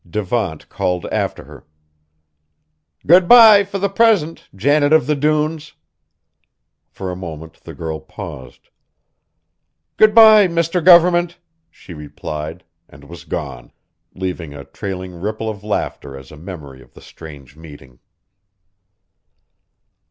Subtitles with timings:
[0.09, 1.63] Devant called after her.
[3.05, 5.73] "Good bye, for the present, Janet of the Dunes!"
[6.89, 8.69] For a moment the girl paused.
[9.97, 10.83] "Good bye, Mr.
[10.83, 11.37] Government!"
[11.69, 13.71] she replied, and was gone,
[14.15, 17.99] leaving a trailing ripple of laughter as a memory of the strange meeting.